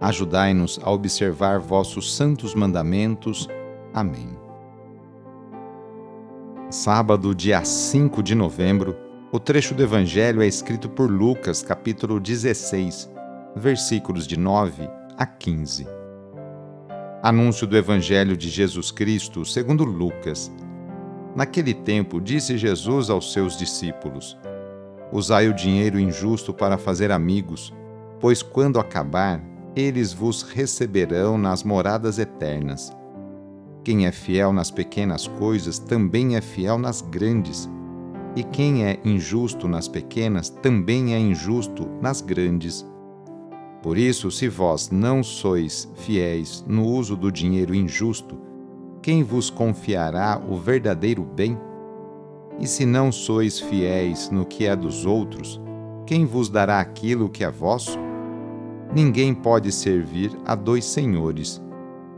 [0.00, 3.48] Ajudai-nos a observar vossos santos mandamentos.
[3.92, 4.36] Amém.
[6.70, 8.96] Sábado, dia 5 de novembro,
[9.30, 13.08] o trecho do Evangelho é escrito por Lucas, capítulo 16,
[13.56, 15.86] versículos de 9 a 15.
[17.22, 20.52] Anúncio do Evangelho de Jesus Cristo segundo Lucas.
[21.34, 24.36] Naquele tempo, disse Jesus aos seus discípulos:
[25.12, 27.72] Usai o dinheiro injusto para fazer amigos,
[28.20, 29.40] pois quando acabar,
[29.76, 32.94] eles vos receberão nas moradas eternas.
[33.82, 37.68] Quem é fiel nas pequenas coisas também é fiel nas grandes.
[38.36, 42.86] E quem é injusto nas pequenas também é injusto nas grandes.
[43.82, 48.38] Por isso, se vós não sois fiéis no uso do dinheiro injusto,
[49.02, 51.58] quem vos confiará o verdadeiro bem?
[52.58, 55.60] E se não sois fiéis no que é dos outros,
[56.06, 57.98] quem vos dará aquilo que é vosso?
[58.94, 61.60] Ninguém pode servir a dois senhores,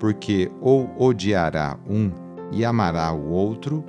[0.00, 2.10] porque ou odiará um
[2.50, 3.84] e amará o outro,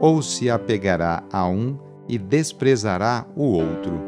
[0.00, 1.78] ou se apegará a um
[2.08, 4.00] e desprezará o outro.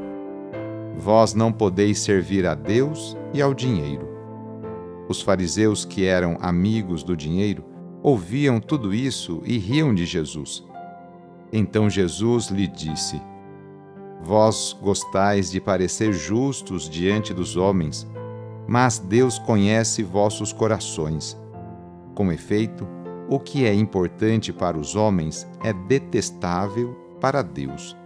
[0.96, 4.08] Vós não podeis servir a Deus e ao dinheiro.
[5.06, 7.62] Os fariseus, que eram amigos do dinheiro,
[8.02, 10.64] ouviam tudo isso e riam de Jesus.
[11.52, 13.20] Então Jesus lhe disse:
[14.22, 18.06] Vós gostais de parecer justos diante dos homens,
[18.66, 21.36] mas Deus conhece vossos corações.
[22.14, 22.86] Com efeito,
[23.28, 27.96] o que é importante para os homens é detestável para Deus.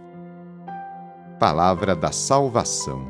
[1.39, 3.07] Palavra da Salvação.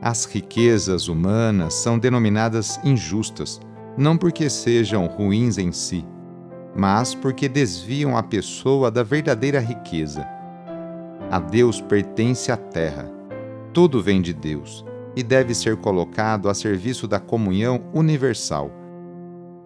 [0.00, 3.60] As riquezas humanas são denominadas injustas,
[3.98, 6.06] não porque sejam ruins em si,
[6.74, 10.26] mas porque desviam a pessoa da verdadeira riqueza.
[11.30, 13.10] A Deus pertence a terra.
[13.74, 14.84] Tudo vem de Deus
[15.16, 18.70] e deve ser colocado a serviço da comunhão universal.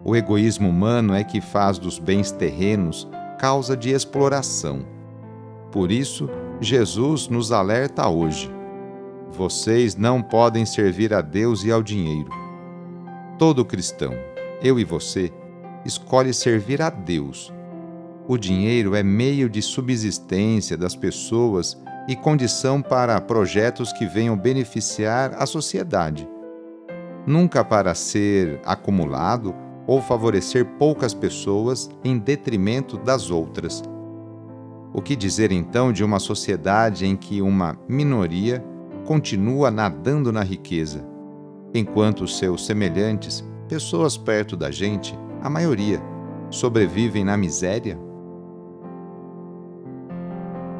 [0.03, 3.07] O egoísmo humano é que faz dos bens terrenos
[3.39, 4.85] causa de exploração.
[5.71, 6.29] Por isso,
[6.61, 8.51] Jesus nos alerta hoje:
[9.31, 12.29] vocês não podem servir a Deus e ao dinheiro.
[13.37, 14.13] Todo cristão,
[14.61, 15.31] eu e você,
[15.83, 17.53] escolhe servir a Deus.
[18.27, 25.33] O dinheiro é meio de subsistência das pessoas e condição para projetos que venham beneficiar
[25.35, 26.27] a sociedade.
[27.25, 29.55] Nunca para ser acumulado
[29.87, 33.81] ou favorecer poucas pessoas em detrimento das outras.
[34.93, 38.63] O que dizer então de uma sociedade em que uma minoria
[39.05, 41.05] continua nadando na riqueza,
[41.73, 46.01] enquanto seus semelhantes, pessoas perto da gente, a maioria,
[46.49, 47.99] sobrevivem na miséria?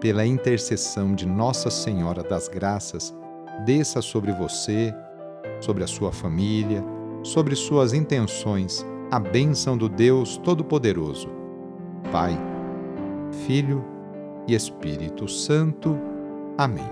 [0.00, 3.14] Pela intercessão de Nossa Senhora das Graças,
[3.66, 4.94] desça sobre você,
[5.60, 6.82] sobre a sua família,
[7.22, 11.28] sobre suas intenções, a bênção do Deus Todo-Poderoso.
[12.10, 12.34] Pai,
[13.46, 13.84] Filho
[14.48, 15.98] e Espírito Santo.
[16.56, 16.88] Amém.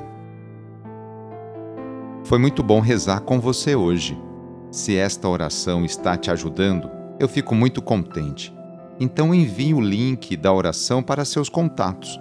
[2.25, 4.21] Foi muito bom rezar com você hoje.
[4.71, 8.55] Se esta oração está te ajudando, eu fico muito contente.
[9.01, 12.21] Então envie o link da oração para seus contatos,